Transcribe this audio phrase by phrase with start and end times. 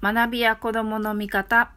[0.00, 1.72] 学びや子供の味方。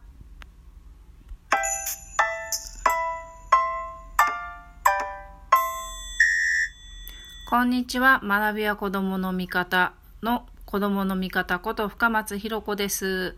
[7.50, 8.20] こんにちは。
[8.22, 13.34] 学びや子供の味方の子供の味方こと深松ひろ子です。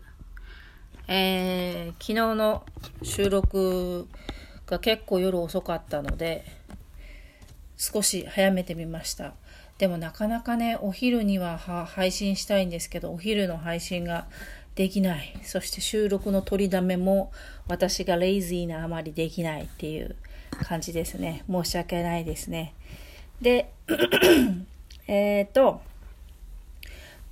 [1.07, 2.63] えー、昨日の
[3.01, 4.07] 収録
[4.67, 6.45] が結構夜遅かったので
[7.75, 9.33] 少し早めてみました。
[9.79, 14.27] でもなかなかねお昼には配信したいんですけどお昼の配信が
[14.75, 15.37] できない。
[15.43, 17.31] そして収録の取りだめも
[17.67, 20.15] 私がレイジーなあまりできないっていう
[20.63, 21.43] 感じですね。
[21.49, 22.73] 申し訳ないですね。
[23.41, 23.71] で、
[25.07, 25.81] えっと、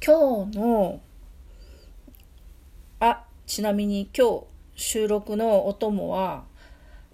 [0.06, 1.02] 今日の、
[3.00, 4.44] あ、ちなみに今日
[4.76, 6.46] 収録のお供は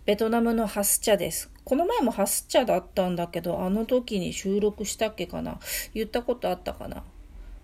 [0.05, 1.49] ベトナムのハス茶です。
[1.63, 5.59] この前もハス茶だったんだけど、あの時に収録したっけかな？
[5.93, 7.03] 言ったことあったかな？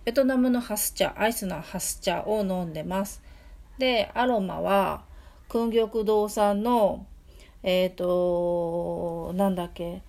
[0.06, 3.20] ベトナムのハス茶、アイスのハス茶を飲んでます。
[3.76, 5.02] で、アロマは、
[5.48, 7.04] 訓玉堂さんの、
[7.64, 10.02] えっ、ー、と、なんだっけ、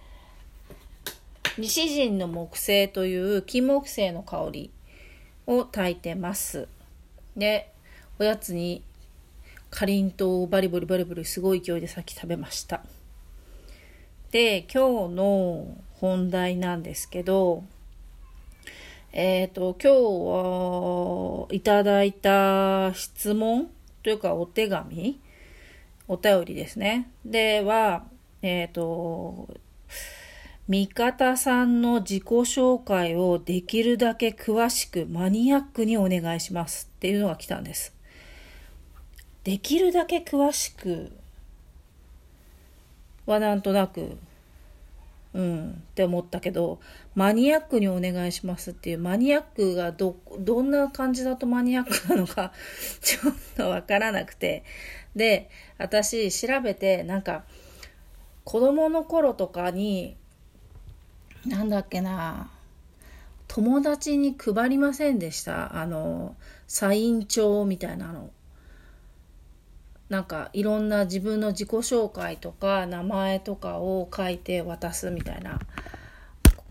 [1.58, 4.72] 西陣の木星という金木犀の香り
[5.48, 6.68] を炊いてます。
[7.36, 7.74] で、
[8.20, 8.84] おやつに
[9.72, 12.84] かりんとうをバリバリバリバリすごい勢いでさっき食べました。
[14.30, 17.64] で、今日の本題なんですけど、
[19.14, 23.70] えっ、ー、と、今日はいただいた質問
[24.04, 25.20] というかお手紙
[26.08, 27.10] お便りですね。
[27.26, 28.06] では、
[28.42, 29.48] えっ、ー、と、
[30.68, 37.94] 味方さんの自己紹介をできるだけ詳しくマニアックにお願いしますっていうのが来たんです。
[39.46, 41.12] できるだけ詳しく
[43.26, 44.18] はなんとなく
[45.38, 46.80] うん、って思ったけど、
[47.14, 52.54] マニアックにお願いしますっていう、マニアックがど、どんな感じだとマニアックなのか
[53.02, 54.64] ちょっとわからなくて。
[55.16, 57.44] で、私調べて、なんか、
[58.46, 60.18] 子供の頃とかに、
[61.46, 62.50] なんだっけな、
[63.48, 65.80] 友達に配りませんでした。
[65.80, 66.36] あの、
[66.68, 68.32] サイン帳みたいなの。
[70.10, 75.60] なんかいろんな自分の自己紹介とか名前とかを書いて渡すみたいな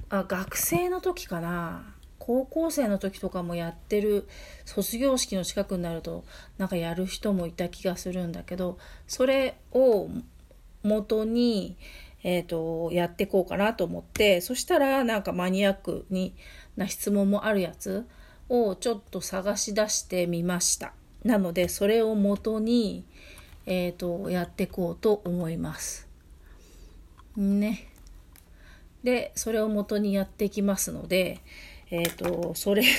[0.09, 4.27] あ学生の時かな高校生の時とかもやってる
[4.65, 6.25] 卒業式の近くになると
[6.59, 10.09] なんかやる人もいた気がするんだけどそれを
[10.83, 11.77] 元に、
[12.23, 16.35] えーと、やっていこうかなと思ってそしたらなんかマニアックに
[16.77, 18.07] な質問もあるやつ
[18.49, 20.93] をちょっと探し出してみました。
[21.26, 23.04] なのでそれを元に
[23.66, 26.06] え、ー、と、やっていこうと思います。
[27.37, 27.88] ね。
[29.03, 31.41] で、それを元にやっていきますので、
[31.91, 32.84] えっ、ー、と、それ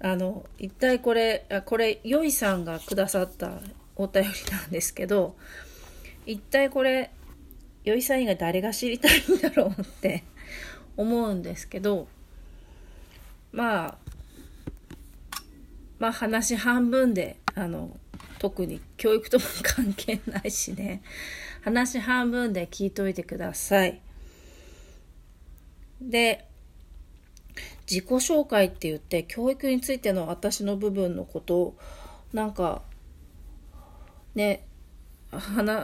[0.00, 3.62] あの、一体これ、これ、よいさんがくださった
[3.96, 5.36] お便りなんですけど、
[6.26, 7.10] 一体これ、
[7.84, 10.22] よいさん以外誰が知りたいんだろうって
[10.98, 12.08] 思うんですけど、
[13.52, 14.09] まあ、
[16.00, 17.96] まあ話半分であの
[18.40, 21.02] 特に教育とも関係ないしね
[21.62, 24.00] 話半分で聞いといてください。
[26.00, 26.46] で
[27.88, 31.76] 自己紹介って言って教育についての私の部分のことを
[32.32, 32.82] なんか
[34.34, 34.64] ね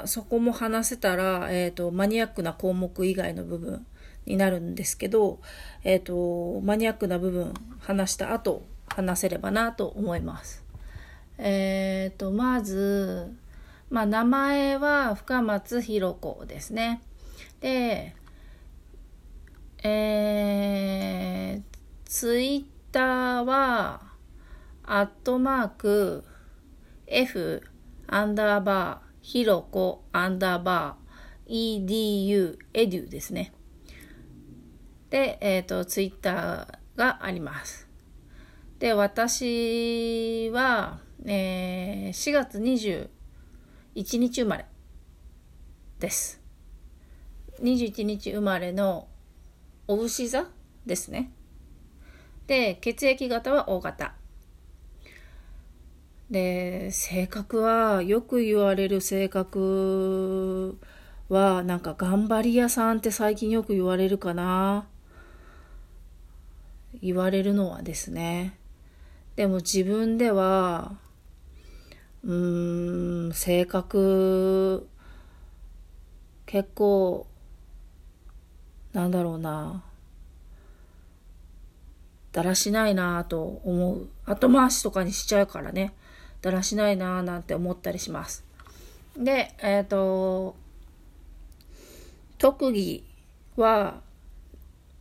[0.06, 3.86] そこも話せたら、えーと、マニアックな項目以外の部分
[4.24, 5.40] になるんですけど、
[5.84, 8.64] えーとマニアックな部分話した後
[8.96, 10.64] 話せればなと思います。
[11.36, 13.30] えっ、ー、と、まず、
[13.90, 17.02] まあ、名前は深松弘子ですね。
[17.60, 18.16] で、
[19.82, 21.62] えー、
[22.06, 24.00] ツイッターは、
[24.82, 26.24] アットマーク、
[27.06, 27.62] F、
[28.06, 33.52] アンダーバー、ひろこ、アンダーバー、edu、エデュですね。
[35.10, 37.85] で、えっ、ー、と、ツイッターがあります。
[38.78, 43.08] で、私は、えー、4月21
[44.18, 44.66] 日生まれ
[45.98, 46.42] です。
[47.62, 49.08] 21日生まれの
[49.88, 50.48] お牛座
[50.84, 51.32] ですね。
[52.46, 54.14] で、血液型は O 型。
[56.30, 60.78] で、性格は、よく言われる性格
[61.30, 64.86] は、なんか頑張り屋さんって最近よく言われるかな。
[67.00, 68.58] 言われるのはですね。
[69.36, 70.96] でも自分では、
[72.24, 74.88] うーん、性格、
[76.46, 77.26] 結構、
[78.94, 79.84] なんだろうな。
[82.32, 84.08] だらしないなぁと思う。
[84.24, 85.94] 後回しとかにしちゃうからね。
[86.40, 88.42] だらしないなぁなんて思ったりします。
[89.18, 90.56] で、えっ、ー、と、
[92.38, 93.04] 特技
[93.56, 94.00] は、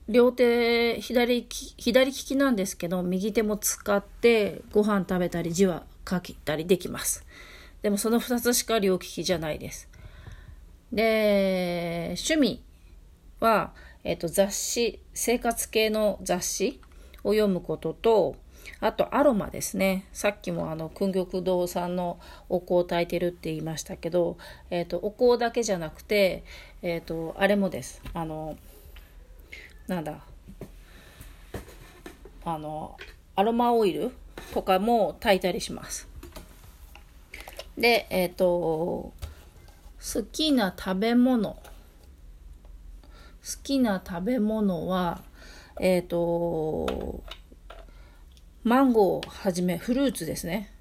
[0.08, 7.26] 両手左利き、左利きなんですけど、右手も使ってご飯食べたり字は書いたりできます。
[7.82, 9.90] でもその2つしか両利きじゃないです。
[10.92, 12.64] で、趣味
[13.40, 13.74] は、
[14.04, 16.80] えっ、と、雑誌、生活系の雑誌
[17.24, 18.36] を読むことと、
[18.80, 20.06] あとアロマですね。
[20.14, 22.20] さっきもあの、訓玉堂さんの
[22.50, 24.38] お香を炊いてるって言いましたけど、
[24.70, 26.44] えっ、と、お香だけじゃなくて、
[26.84, 28.02] えっ、と、あれもです。
[28.14, 28.58] あの、
[29.88, 30.20] なんだ、
[32.44, 32.98] あの、
[33.36, 34.12] アロマオイル
[34.54, 36.08] とかも炊いたりします。
[37.78, 39.14] で、えっ、ー、と、好
[40.32, 41.54] きな食べ物。
[41.54, 41.62] 好
[43.64, 45.22] きな食べ物は、
[45.80, 47.22] えっ、ー、と、
[48.64, 50.72] マンゴーをはじめ、フルーツですね。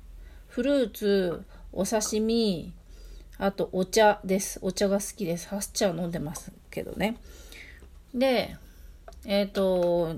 [0.49, 2.73] フルーツ、お刺身、
[3.37, 4.61] あとお茶です。
[4.63, 5.49] お茶が好きです。
[5.49, 7.17] ハス茶飲んでますけどね。
[8.15, 8.57] で、
[9.27, 10.17] えっ、ー、と、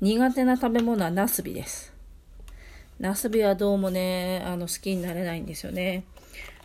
[0.00, 1.92] 苦手な食べ物はナスビです。
[2.98, 6.04] ナスビはどうもね、あの、好きになれないんですよね。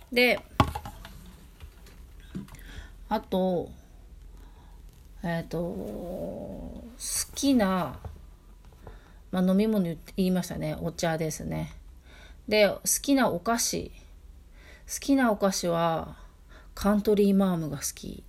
[0.09, 0.39] で、
[3.09, 3.69] あと、
[5.21, 6.85] えっ、ー、と、好
[7.35, 7.99] きな、
[9.31, 9.83] まあ、飲み物
[10.15, 10.77] 言いましたね。
[10.81, 11.73] お茶ですね。
[12.47, 13.91] で、好きなお菓子。
[14.87, 16.15] 好きなお菓子は、
[16.73, 18.23] カントリーマームが好き。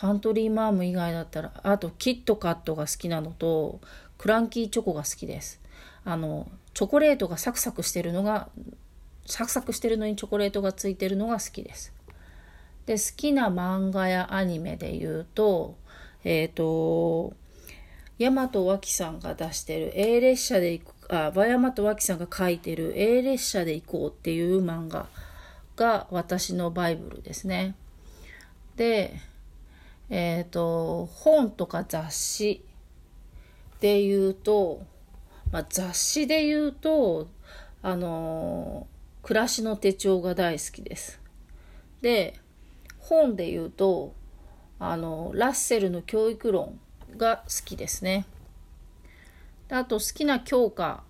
[0.00, 3.82] カントリーマーム以外だったら、あとキットカットが好きなのと、
[4.16, 5.60] クランキーチョコが好きです。
[6.06, 8.48] あの、チョコレートがサクサクしてるのが、
[9.26, 11.92] サクサクしてるのにチョコレートがついてるのが好きです。
[12.86, 15.76] で、好きな漫画やアニメで言うと、
[16.24, 17.34] えっ、ー、と、
[18.18, 25.08] 大和脇さんが出してる A 列車で行く、あ、大和脇さんが書いてる A 列車で行こうっていう漫画
[25.76, 27.74] が私のバイブルですね。
[28.76, 29.20] で、
[30.10, 32.64] えっ、ー、と、本とか雑誌
[33.80, 34.82] で言うと、
[35.52, 37.28] まあ、雑誌で言うと、
[37.82, 38.86] あの
[39.22, 41.20] 暮らしの手帳が大好きです。
[42.02, 42.38] で、
[42.98, 44.12] 本で言うと、
[44.78, 46.78] あの、ラッセルの教育論
[47.16, 48.26] が好きですね。
[49.68, 51.04] であと好きな教科。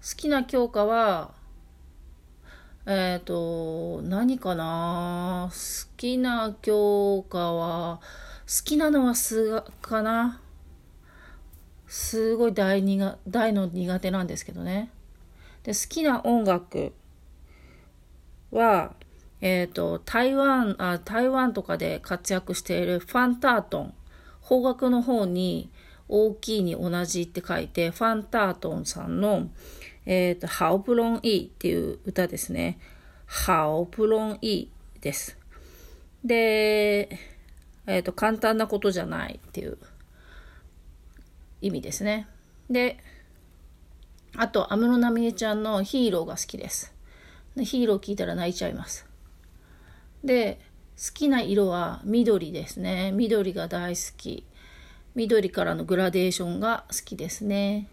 [0.00, 1.32] 好きな教科は、
[2.86, 5.48] えっ、ー、と、何かな？
[5.50, 5.56] 好
[5.96, 8.00] きな教科は、
[8.46, 10.40] 好きなのは数学かな？
[11.86, 14.90] すごい大苦大の苦手なんですけどね。
[15.62, 16.92] で、好きな音楽
[18.50, 18.92] は、
[19.40, 23.94] えっ、ー、と、台湾あ、台湾とかで活躍しているファンタートン。
[24.40, 25.70] 方角の方に
[26.06, 29.48] 大きいに同じって書いて、ファンタートンさんの、
[30.06, 32.78] えっ、ー、と、ハオプロンイーっていう歌ですね。
[33.26, 35.38] ハオプロンイーです。
[36.24, 37.18] で、
[37.86, 39.78] えっ、ー、と、簡単なことじゃないっていう
[41.60, 42.28] 意味ですね。
[42.68, 42.98] で、
[44.36, 46.94] あと、安室奈美恵ちゃんのヒーローが好きです。
[47.56, 49.06] ヒーロー聞いたら泣いちゃいます。
[50.24, 50.60] で、
[50.96, 53.12] 好きな色は緑ですね。
[53.12, 54.44] 緑が大好き。
[55.14, 57.88] 緑からのグラデーションが好きですね。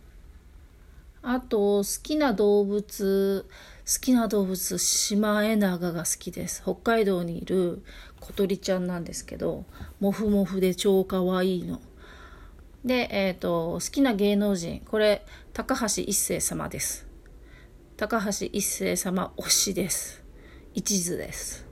[1.24, 3.46] あと、好きな動物、
[3.86, 6.64] 好きな動物、シマエナガが好きです。
[6.64, 7.84] 北海道にいる
[8.20, 9.66] 小鳥ちゃんなんですけど、
[10.00, 11.80] もふもふで超かわいいの。
[12.84, 15.24] で、えっ、ー、と、好きな芸能人、これ、
[15.54, 17.06] 高橋一生様です。
[17.98, 20.24] 高橋一生様推しです。
[20.74, 21.66] 一途です。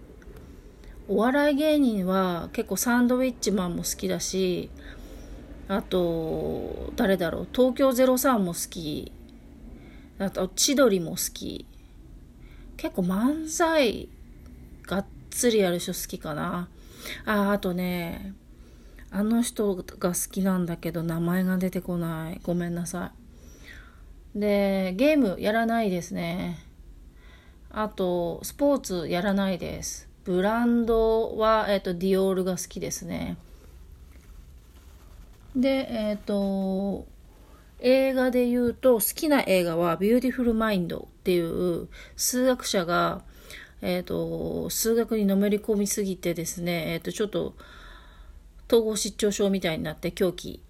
[1.07, 4.69] お笑い芸人は結構サンドウィッチマンも好きだし、
[5.67, 9.11] あと、誰だろう、東京03も好き。
[10.19, 11.65] あと、千鳥も好き。
[12.77, 14.07] 結構漫才、
[14.85, 16.67] がっつりやる人好きかな。
[17.25, 18.33] あ、あとね、
[19.11, 22.39] あの人が好きなんだけど名前が出てこない。
[22.43, 23.11] ごめんなさ
[24.35, 24.39] い。
[24.39, 26.59] で、ゲームやらないですね。
[27.71, 30.09] あと、スポーツやらないです。
[30.25, 33.37] ブランドは、えっ、ー、と、ディオールが好きですね。
[35.55, 37.07] で、えっ、ー、と、
[37.79, 43.21] 映画で言うと、好きな映画は、ビューティフルマインドっていう数学者が、
[43.81, 47.55] えっ、ー、と、数学にのめり込みすぎてですね、えっ、と、ちょっと、
[48.67, 50.61] 統合失調症みたいになって狂気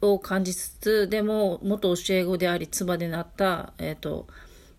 [0.00, 4.26] を感じつつ、でも元教え子であり妻でなった、えっ、ー、と、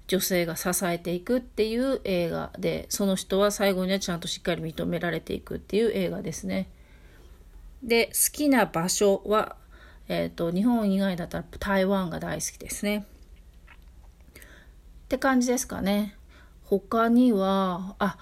[0.08, 6.70] 女性が支えていくっていう映画で、その人は最後にはちゃんとしっかり認められていくっていう映画ですね。
[7.82, 9.56] で、好きな場所は、
[10.08, 13.06] えっ、と、日本以外だったら台湾が大好きですね。
[15.06, 16.16] って感じですかね。
[16.64, 18.18] 他には、あ、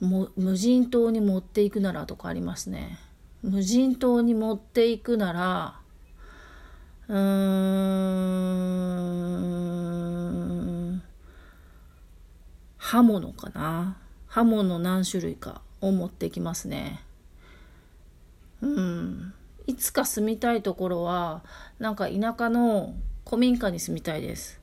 [0.00, 2.98] も無人島に持っていくならとかありますね。
[3.42, 5.80] 無人島に持っていくなら、
[7.08, 7.18] うー
[10.94, 11.02] ん、
[12.76, 13.96] 刃物かな。
[14.26, 17.00] 刃物何種類かを持ってきますね。
[18.60, 19.34] うん。
[19.68, 21.44] いつか住みたいところは、
[21.78, 22.94] なんか田舎の
[23.26, 24.58] 古民家に住みたいです。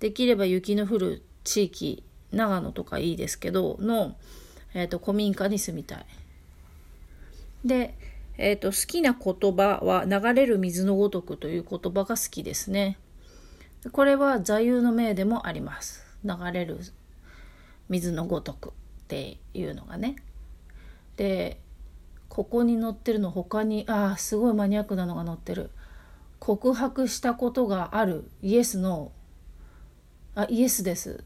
[0.00, 2.02] できれば雪の降る地域、
[2.32, 4.16] 長野とかいいですけど、の、
[4.74, 6.06] えっ、ー、と、古民家に住みたい。
[7.64, 7.96] で、
[8.38, 12.98] えっ、ー、と、好きな言葉は流れる水のごとくという言葉が好きですね。
[13.92, 16.04] これは座右の銘でもあります。
[16.24, 16.80] 流れる
[17.88, 18.72] 水のごとくっ
[19.06, 20.16] ていうのがね。
[21.16, 21.60] で、
[22.28, 25.70] ここに載ってるの他に、ああ、すごいマニアックなのが載ってる。
[26.38, 28.30] 告白したことがある。
[28.42, 29.12] イエスの、
[30.34, 31.24] あ、イエスです。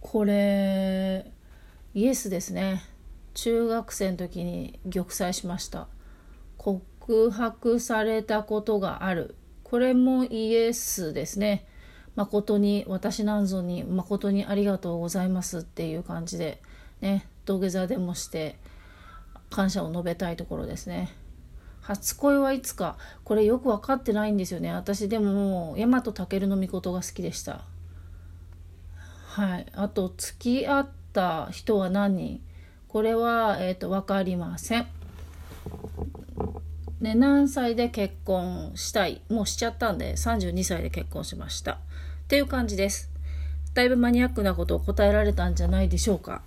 [0.00, 1.30] これ、
[1.94, 2.82] イエスですね。
[3.36, 5.88] 中学生の時に玉砕しました
[6.56, 11.66] 告白されたことがあるこれもイエスですね
[12.14, 16.62] 誠に私なんぞに誠にありがとうございますっていう感じで
[17.02, 18.56] ね土下座でもして
[19.50, 21.10] 感謝を述べたいところですね。
[21.80, 24.72] 初恋はいつかこれよく分かってないんですよね。
[24.72, 27.62] 私でも大和健の御事が好きでした。
[29.26, 29.66] はい。
[29.72, 32.40] あと付き合った人は何人？
[32.88, 34.86] これは、えーと、分かりません。
[37.00, 39.20] ね、何歳で結婚したい？
[39.28, 41.72] もうしちゃったんで32歳で結婚しました。
[41.72, 41.78] っ
[42.26, 43.10] ていう感じです。
[43.74, 46.42] だいぶマニアックなことを答えられたんじゃないでしょうか。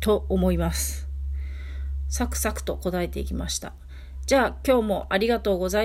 [0.00, 1.05] と思います。
[2.08, 3.74] サクサクと答えていきました。
[4.26, 5.84] じゃあ今日もありがとうございます